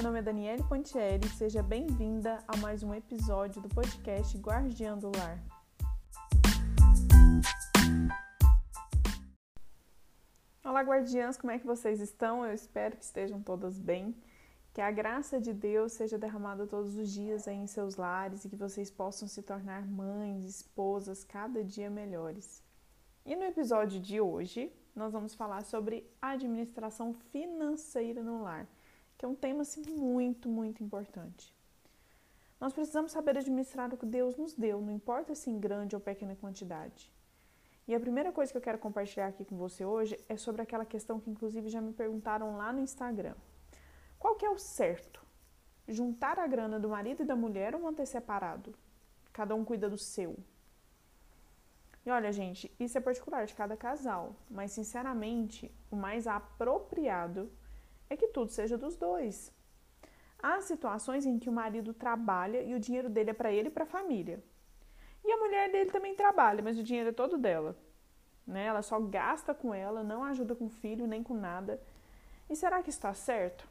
[0.00, 5.12] meu nome é Daniele Pontieri seja bem-vinda a mais um episódio do podcast Guardiã do
[5.14, 5.38] Lar.
[10.64, 12.46] Olá, guardiãs, como é que vocês estão?
[12.46, 14.16] Eu espero que estejam todas bem.
[14.72, 18.56] Que a graça de Deus seja derramada todos os dias em seus lares e que
[18.56, 22.64] vocês possam se tornar mães, esposas, cada dia melhores.
[23.26, 28.66] E no episódio de hoje, nós vamos falar sobre administração financeira no lar,
[29.20, 31.54] que é um tema assim, muito, muito importante.
[32.58, 36.00] Nós precisamos saber administrar o que Deus nos deu, não importa se em grande ou
[36.00, 37.12] pequena quantidade.
[37.86, 40.86] E a primeira coisa que eu quero compartilhar aqui com você hoje é sobre aquela
[40.86, 43.34] questão que inclusive já me perguntaram lá no Instagram.
[44.18, 45.22] Qual que é o certo?
[45.86, 48.74] Juntar a grana do marido e da mulher ou manter separado?
[49.34, 50.34] Cada um cuida do seu.
[52.06, 57.52] E olha, gente, isso é particular de cada casal, mas sinceramente, o mais apropriado
[58.10, 59.52] é que tudo seja dos dois.
[60.42, 63.70] Há situações em que o marido trabalha e o dinheiro dele é para ele e
[63.70, 64.42] para a família.
[65.24, 67.76] E a mulher dele também trabalha, mas o dinheiro é todo dela.
[68.46, 68.64] Né?
[68.64, 71.80] Ela só gasta com ela, não ajuda com o filho nem com nada.
[72.48, 73.68] E será que está certo?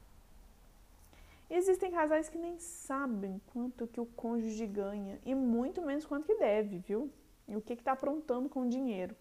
[1.49, 6.35] Existem casais que nem sabem quanto que o cônjuge ganha e muito menos quanto que
[6.35, 7.11] deve, viu?
[7.47, 9.15] E o que está aprontando com o dinheiro.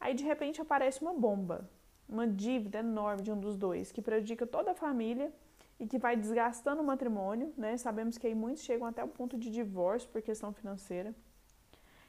[0.00, 1.68] Aí de repente aparece uma bomba,
[2.08, 5.32] uma dívida enorme de um dos dois, que prejudica toda a família
[5.78, 7.76] e que vai desgastando o matrimônio, né?
[7.76, 11.14] Sabemos que aí muitos chegam até o ponto de divórcio por questão financeira.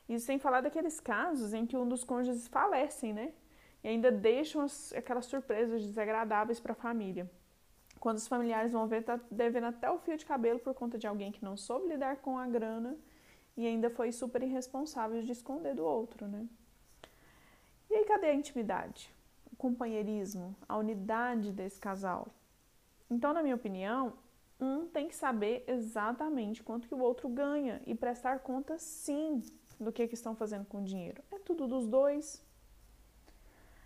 [0.08, 3.34] Isso sem falar daqueles casos em que um dos cônjuges falecem, né?
[3.84, 7.30] E ainda deixam as, aquelas surpresas desagradáveis para a família.
[8.00, 11.08] Quando os familiares vão ver, tá devendo até o fio de cabelo por conta de
[11.08, 12.96] alguém que não soube lidar com a grana
[13.58, 16.48] e ainda foi super irresponsável de esconder do outro, né?
[17.90, 19.12] E aí, cadê a intimidade?
[19.56, 22.28] O companheirismo, a unidade desse casal?
[23.10, 24.12] Então, na minha opinião,
[24.60, 29.42] um tem que saber exatamente quanto que o outro ganha e prestar conta, sim,
[29.80, 31.24] do que, que estão fazendo com o dinheiro.
[31.32, 32.46] É tudo dos dois.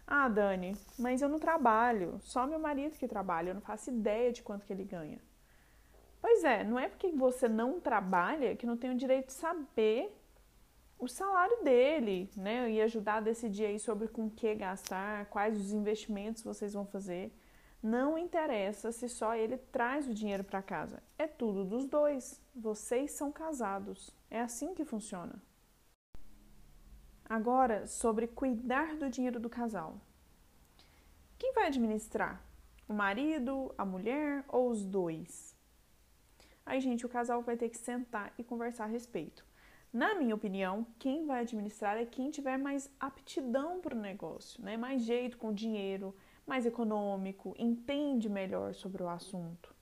[0.08, 4.32] Ah, Dani, mas eu não trabalho, só meu marido que trabalha, eu não faço ideia
[4.32, 5.22] de quanto que ele ganha.
[6.20, 10.19] Pois é, não é porque você não trabalha que não tem o direito de saber
[11.00, 12.70] o salário dele, né?
[12.70, 17.34] E ajudar a decidir aí sobre com que gastar, quais os investimentos vocês vão fazer.
[17.82, 21.02] Não interessa se só ele traz o dinheiro para casa.
[21.18, 22.42] É tudo dos dois.
[22.54, 24.14] Vocês são casados.
[24.30, 25.42] É assim que funciona.
[27.24, 30.02] Agora, sobre cuidar do dinheiro do casal.
[31.38, 32.44] Quem vai administrar?
[32.90, 35.56] O marido, a mulher ou os dois?
[36.66, 39.49] Aí, gente, o casal vai ter que sentar e conversar a respeito.
[39.92, 44.78] Na minha opinião, quem vai administrar é quem tiver mais aptidão para o negócio, né?
[44.78, 49.74] mais jeito com o dinheiro, mais econômico, entende melhor sobre o assunto.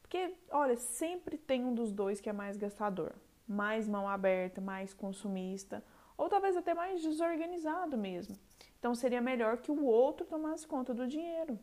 [0.00, 3.12] Porque, olha, sempre tem um dos dois que é mais gastador,
[3.48, 5.84] mais mão aberta, mais consumista,
[6.16, 8.38] ou talvez até mais desorganizado mesmo.
[8.78, 11.58] Então, seria melhor que o outro tomasse conta do dinheiro.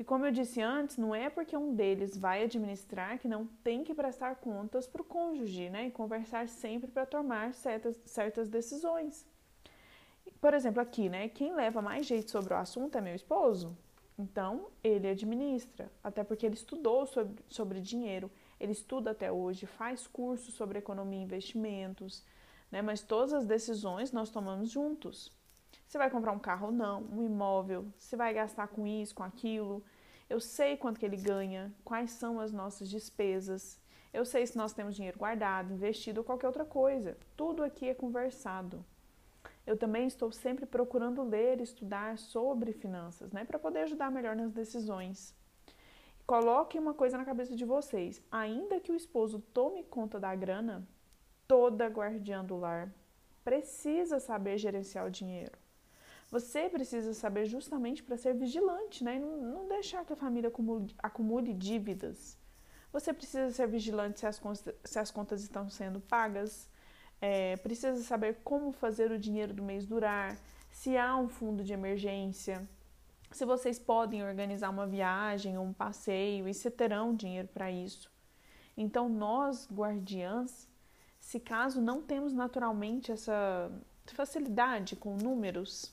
[0.00, 3.84] E como eu disse antes, não é porque um deles vai administrar que não tem
[3.84, 5.88] que prestar contas para o cônjuge, né?
[5.88, 9.26] E conversar sempre para tomar certas, certas decisões.
[10.40, 11.28] Por exemplo, aqui, né?
[11.28, 13.76] Quem leva mais jeito sobre o assunto é meu esposo.
[14.18, 20.06] Então, ele administra, até porque ele estudou sobre, sobre dinheiro, ele estuda até hoje, faz
[20.06, 22.24] cursos sobre economia e investimentos,
[22.72, 22.80] né?
[22.80, 25.30] Mas todas as decisões nós tomamos juntos.
[25.90, 29.24] Você vai comprar um carro ou não, um imóvel, se vai gastar com isso, com
[29.24, 29.82] aquilo.
[30.28, 33.76] Eu sei quanto que ele ganha, quais são as nossas despesas.
[34.12, 37.18] Eu sei se nós temos dinheiro guardado, investido ou qualquer outra coisa.
[37.36, 38.84] Tudo aqui é conversado.
[39.66, 44.52] Eu também estou sempre procurando ler estudar sobre finanças, né, para poder ajudar melhor nas
[44.52, 45.34] decisões.
[46.24, 50.86] Coloquem uma coisa na cabeça de vocês: ainda que o esposo tome conta da grana,
[51.48, 52.94] toda guardiã do lar
[53.42, 55.58] precisa saber gerenciar o dinheiro.
[56.30, 59.16] Você precisa saber justamente para ser vigilante, né?
[59.16, 62.38] E não, não deixar que a família acumule, acumule dívidas.
[62.92, 66.68] Você precisa ser vigilante se as, contas, se as contas estão sendo pagas.
[67.20, 70.36] É, precisa saber como fazer o dinheiro do mês durar.
[70.70, 72.68] Se há um fundo de emergência.
[73.32, 78.10] Se vocês podem organizar uma viagem ou um passeio e se terão dinheiro para isso.
[78.76, 80.68] Então, nós, guardiãs,
[81.18, 83.70] se caso não temos naturalmente essa
[84.06, 85.92] facilidade com números,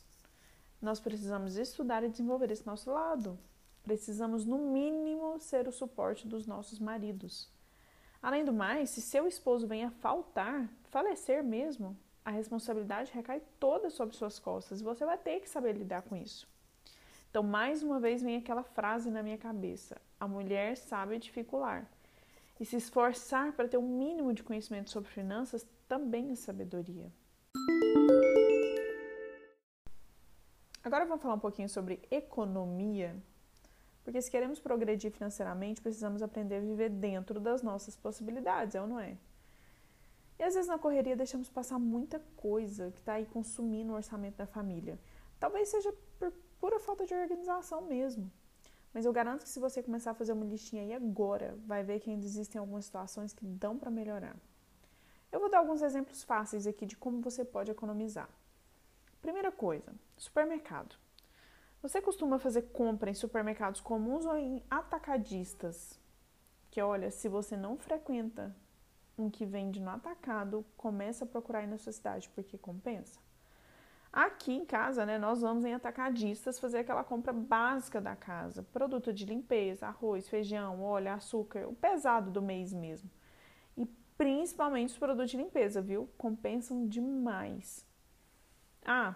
[0.81, 3.37] nós precisamos estudar e desenvolver esse nosso lado.
[3.83, 7.49] Precisamos, no mínimo, ser o suporte dos nossos maridos.
[8.21, 14.15] Além do mais, se seu esposo venha faltar, falecer mesmo, a responsabilidade recai toda sobre
[14.15, 16.47] suas costas e você vai ter que saber lidar com isso.
[17.29, 21.89] Então, mais uma vez, vem aquela frase na minha cabeça: A mulher sabe edificar.
[22.59, 27.11] E se esforçar para ter um mínimo de conhecimento sobre finanças também é sabedoria.
[30.87, 33.13] Agora vamos falar um pouquinho sobre economia,
[34.05, 38.87] porque se queremos progredir financeiramente, precisamos aprender a viver dentro das nossas possibilidades, é ou
[38.87, 39.17] não é?
[40.39, 44.37] E às vezes na correria deixamos passar muita coisa que está aí consumindo o orçamento
[44.37, 44.97] da família.
[45.37, 48.31] Talvez seja por pura falta de organização mesmo.
[48.93, 51.99] Mas eu garanto que se você começar a fazer uma listinha aí agora, vai ver
[51.99, 54.37] que ainda existem algumas situações que dão para melhorar.
[55.33, 58.29] Eu vou dar alguns exemplos fáceis aqui de como você pode economizar.
[59.21, 60.95] Primeira coisa, supermercado.
[61.81, 65.99] Você costuma fazer compra em supermercados comuns ou em atacadistas?
[66.69, 68.55] Que olha, se você não frequenta
[69.17, 73.19] um que vende no atacado, começa a procurar aí na sua cidade, porque compensa.
[74.11, 79.13] Aqui em casa, né, nós vamos em atacadistas fazer aquela compra básica da casa: produto
[79.13, 83.09] de limpeza, arroz, feijão, óleo, açúcar, o pesado do mês mesmo.
[83.75, 83.85] E
[84.17, 86.09] principalmente os produtos de limpeza, viu?
[86.17, 87.86] Compensam demais.
[88.89, 89.13] Ah,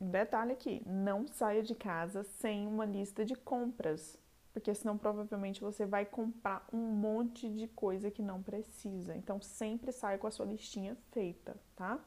[0.00, 4.18] detalhe aqui: não saia de casa sem uma lista de compras,
[4.52, 9.14] porque senão provavelmente você vai comprar um monte de coisa que não precisa.
[9.14, 12.00] Então sempre saia com a sua listinha feita, tá?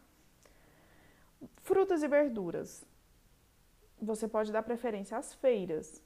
[1.64, 2.86] Frutas e verduras.
[4.02, 6.04] Você pode dar preferência às feiras.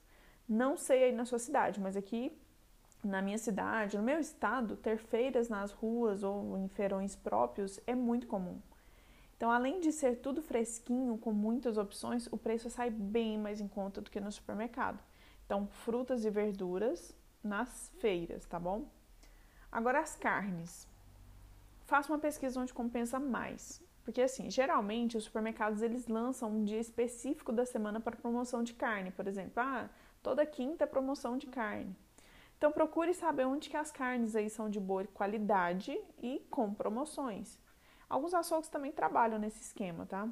[0.47, 2.31] Não sei aí na sua cidade, mas aqui
[3.03, 7.95] na minha cidade, no meu estado, ter feiras nas ruas ou em feirões próprios é
[7.95, 8.61] muito comum.
[9.35, 13.67] Então, além de ser tudo fresquinho, com muitas opções, o preço sai bem mais em
[13.67, 15.03] conta do que no supermercado.
[15.45, 18.85] Então, frutas e verduras nas feiras, tá bom?
[19.71, 20.87] Agora, as carnes.
[21.85, 23.83] Faça uma pesquisa onde compensa mais.
[24.03, 28.73] Porque assim, geralmente os supermercados eles lançam um dia específico da semana para promoção de
[28.73, 29.89] carne, por exemplo, ah,
[30.21, 31.95] toda quinta é promoção de carne.
[32.57, 37.57] Então procure saber onde que as carnes aí são de boa qualidade e com promoções.
[38.09, 40.27] Alguns açougues também trabalham nesse esquema, tá?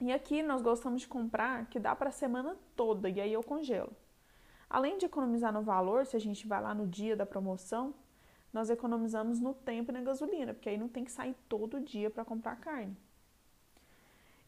[0.00, 3.42] E aqui nós gostamos de comprar que dá para a semana toda e aí eu
[3.42, 3.92] congelo.
[4.68, 7.94] Além de economizar no valor, se a gente vai lá no dia da promoção,
[8.52, 12.10] nós economizamos no tempo e na gasolina, porque aí não tem que sair todo dia
[12.10, 12.96] para comprar carne.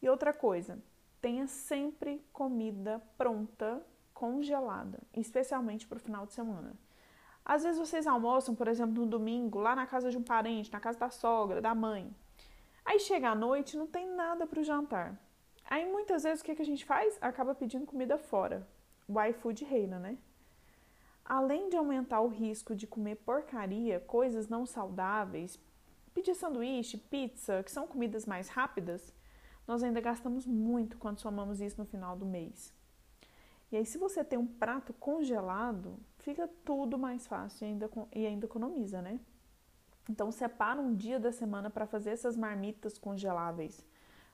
[0.01, 0.79] E outra coisa,
[1.21, 6.75] tenha sempre comida pronta, congelada, especialmente para o final de semana.
[7.45, 10.81] Às vezes vocês almoçam, por exemplo, no domingo, lá na casa de um parente, na
[10.81, 12.15] casa da sogra, da mãe.
[12.87, 15.21] Aí chega a noite, não tem nada para o jantar.
[15.69, 17.19] Aí muitas vezes o que, que a gente faz?
[17.21, 18.67] Acaba pedindo comida fora.
[19.07, 20.17] O iFood reina, né?
[21.29, 25.61] além de aumentar o risco de comer porcaria, coisas não saudáveis,
[26.15, 29.13] pedir sanduíche, pizza, que são comidas mais rápidas,
[29.67, 32.73] nós ainda gastamos muito quando somamos isso no final do mês.
[33.73, 38.27] E aí, se você tem um prato congelado, fica tudo mais fácil e ainda, e
[38.27, 39.19] ainda economiza, né?
[40.09, 43.85] Então, separa um dia da semana para fazer essas marmitas congeláveis.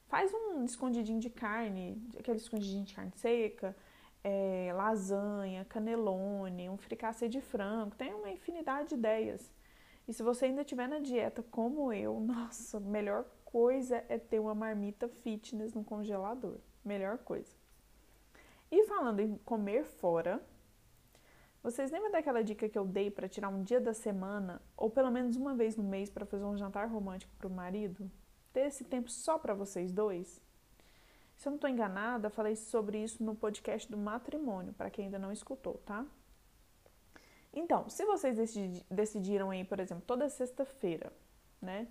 [0.06, 3.74] Faz um escondidinho de carne, aquele escondidinho de carne seca,
[4.22, 9.50] é, lasanha, canelone, um fricassê de frango, tem uma infinidade de ideias.
[10.06, 14.54] E se você ainda estiver na dieta como eu, nossa, melhor coisa é ter uma
[14.54, 16.58] marmita fitness no congelador.
[16.84, 17.54] Melhor coisa.
[18.70, 20.42] E falando em comer fora,
[21.62, 25.10] vocês lembram daquela dica que eu dei para tirar um dia da semana, ou pelo
[25.10, 28.10] menos uma vez no mês, para fazer um jantar romântico para o marido?
[28.52, 30.40] Ter esse tempo só para vocês dois?
[31.36, 35.18] Se eu não estou enganada, falei sobre isso no podcast do matrimônio, para quem ainda
[35.18, 36.04] não escutou, tá?
[37.52, 38.36] Então, se vocês
[38.90, 41.12] decidiram aí, por exemplo, toda sexta-feira,
[41.60, 41.86] né?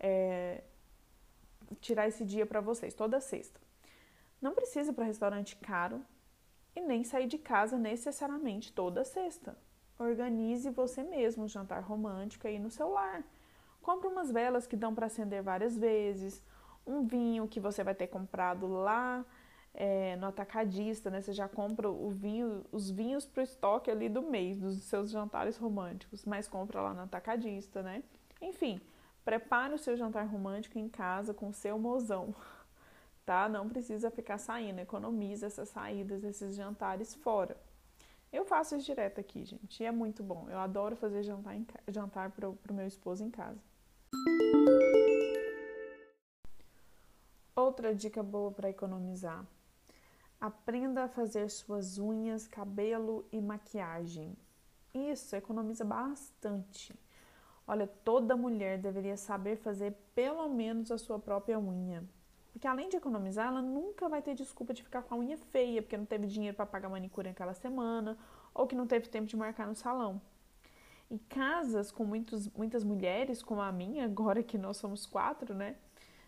[0.00, 0.64] É,
[1.80, 3.60] tirar esse dia para vocês, toda sexta.
[4.40, 6.04] Não precisa para restaurante caro
[6.74, 9.56] e nem sair de casa necessariamente toda sexta.
[9.98, 13.22] Organize você mesmo um jantar romântico aí no celular.
[13.80, 16.42] Compre umas velas que dão para acender várias vezes,
[16.86, 19.24] um vinho que você vai ter comprado lá
[19.74, 21.20] é, no atacadista, né?
[21.20, 25.10] Você já compra o vinho, os vinhos para o estoque ali do mês, dos seus
[25.10, 28.02] jantares românticos, mas compra lá no atacadista, né?
[28.40, 28.80] Enfim,
[29.24, 32.34] prepare o seu jantar romântico em casa com o seu mozão,
[33.24, 33.48] tá?
[33.48, 37.56] Não precisa ficar saindo, economiza essas saídas, esses jantares fora.
[38.32, 40.48] Eu faço isso direto aqui, gente, e é muito bom.
[40.48, 43.60] Eu adoro fazer jantar, em, jantar para o meu esposo em casa.
[47.54, 49.46] Outra dica boa para economizar:
[50.40, 54.34] aprenda a fazer suas unhas, cabelo e maquiagem.
[54.94, 56.94] Isso economiza bastante.
[57.66, 62.02] Olha, toda mulher deveria saber fazer pelo menos a sua própria unha.
[62.52, 65.80] Porque além de economizar, ela nunca vai ter desculpa de ficar com a unha feia,
[65.82, 68.18] porque não teve dinheiro para pagar manicure naquela semana,
[68.54, 70.20] ou que não teve tempo de marcar no salão.
[71.10, 75.76] Em casas com muitos, muitas mulheres, como a minha, agora que nós somos quatro, né?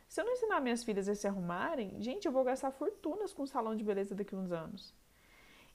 [0.08, 3.42] Se eu não ensinar minhas filhas a se arrumarem, gente, eu vou gastar fortunas com
[3.42, 4.94] um salão de beleza daqui a uns anos.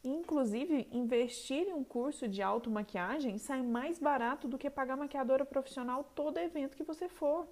[0.03, 6.03] Inclusive, investir em um curso de automaquiagem sai mais barato do que pagar maquiadora profissional
[6.15, 7.47] todo evento que você for.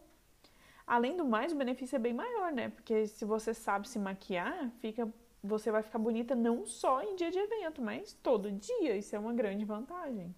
[0.88, 2.70] Além do mais, o benefício é bem maior, né?
[2.70, 5.14] Porque se você sabe se maquiar, fica,
[5.44, 8.96] você vai ficar bonita não só em dia de evento, mas todo dia.
[8.96, 10.34] Isso é uma grande vantagem.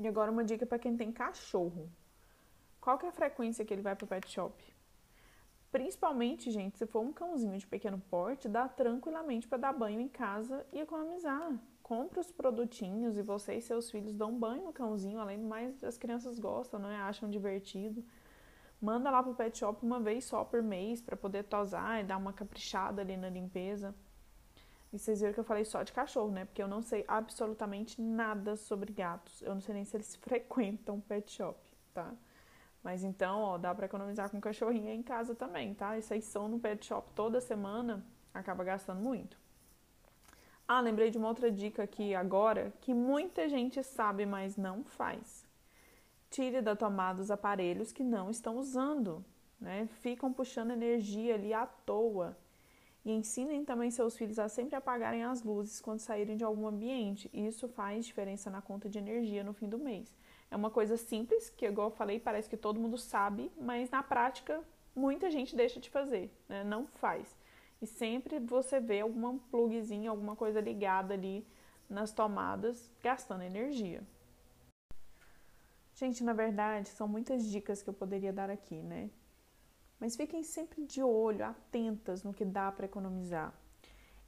[0.00, 1.88] E agora uma dica para quem tem cachorro.
[2.80, 4.76] Qual que é a frequência que ele vai para o pet shop?
[5.70, 10.08] Principalmente, gente, se for um cãozinho de pequeno porte, dá tranquilamente para dar banho em
[10.08, 11.52] casa e economizar.
[11.82, 15.84] Compre os produtinhos e você e seus filhos dão banho no cãozinho, além do mais
[15.84, 16.96] as crianças gostam, não é?
[16.96, 18.04] Acham divertido.
[18.80, 22.16] Manda lá pro pet shop uma vez só por mês para poder tosar e dar
[22.16, 23.94] uma caprichada ali na limpeza.
[24.92, 26.44] E vocês viram que eu falei só de cachorro, né?
[26.44, 29.42] Porque eu não sei absolutamente nada sobre gatos.
[29.42, 31.58] Eu não sei nem se eles frequentam pet shop,
[31.92, 32.12] tá?
[32.82, 35.96] Mas então, ó, dá para economizar com cachorrinho em casa também, tá?
[35.96, 39.36] Essas são no pet shop toda semana, acaba gastando muito.
[40.68, 45.45] Ah, lembrei de uma outra dica aqui agora que muita gente sabe, mas não faz.
[46.30, 49.24] Tire da tomada os aparelhos que não estão usando,
[49.60, 49.88] né?
[50.00, 52.36] Ficam puxando energia ali à toa.
[53.04, 57.30] E ensinem também seus filhos a sempre apagarem as luzes quando saírem de algum ambiente.
[57.32, 60.12] Isso faz diferença na conta de energia no fim do mês.
[60.50, 64.02] É uma coisa simples, que igual eu falei, parece que todo mundo sabe, mas na
[64.02, 64.60] prática
[64.94, 66.64] muita gente deixa de fazer, né?
[66.64, 67.36] não faz.
[67.80, 71.46] E sempre você vê alguma plugzinha, alguma coisa ligada ali
[71.88, 74.02] nas tomadas, gastando energia.
[75.96, 79.08] Gente, na verdade, são muitas dicas que eu poderia dar aqui, né?
[79.98, 83.54] Mas fiquem sempre de olho, atentas no que dá para economizar.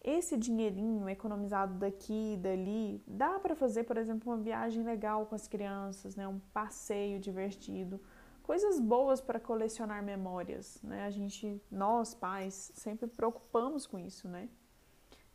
[0.03, 5.35] Esse dinheirinho economizado daqui e dali dá para fazer, por exemplo, uma viagem legal com
[5.35, 6.27] as crianças, né?
[6.27, 8.01] um passeio divertido,
[8.43, 10.81] coisas boas para colecionar memórias.
[10.83, 11.05] Né?
[11.05, 14.49] A gente, nós pais, sempre preocupamos com isso, né?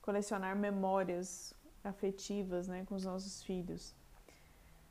[0.02, 2.84] Colecionar memórias afetivas né?
[2.86, 3.94] com os nossos filhos.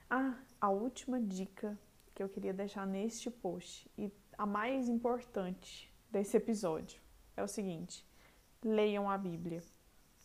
[0.09, 1.77] Ah, a última dica
[2.15, 7.03] que eu queria deixar neste post e a mais importante desse episódio
[7.37, 8.07] é o seguinte:
[8.63, 9.61] leiam a Bíblia.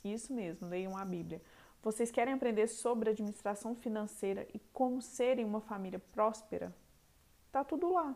[0.03, 1.41] Isso mesmo, leiam a Bíblia.
[1.81, 6.71] Vocês querem aprender sobre administração financeira e como serem uma família próspera?
[7.51, 8.15] Tá tudo lá.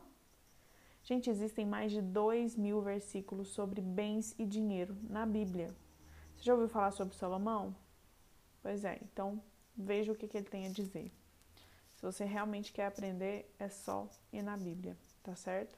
[1.04, 5.76] Gente, existem mais de dois mil versículos sobre bens e dinheiro na Bíblia.
[6.36, 7.76] Você já ouviu falar sobre Salomão?
[8.62, 9.42] Pois é, então
[9.76, 11.12] veja o que, que ele tem a dizer.
[12.02, 15.78] Se você realmente quer aprender, é só ir na Bíblia, tá certo?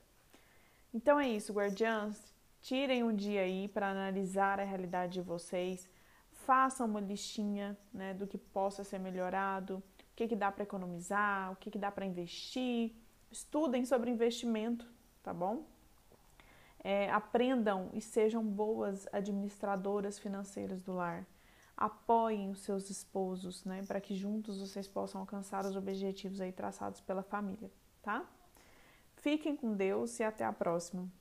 [0.93, 2.17] Então é isso, guardiãs.
[2.61, 5.85] Tirem um dia aí para analisar a realidade de vocês.
[6.31, 11.51] Façam uma listinha né, do que possa ser melhorado, o que, que dá para economizar,
[11.51, 12.95] o que, que dá para investir.
[13.29, 14.89] Estudem sobre investimento,
[15.21, 15.65] tá bom?
[16.81, 21.27] É, aprendam e sejam boas administradoras financeiras do lar.
[21.83, 27.01] Apoiem os seus esposos, né, para que juntos vocês possam alcançar os objetivos aí traçados
[27.01, 27.69] pela família,
[28.01, 28.25] tá?
[29.17, 31.11] Fiquem com Deus e até a próxima.